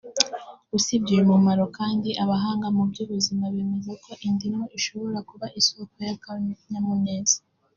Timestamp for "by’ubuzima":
2.89-3.43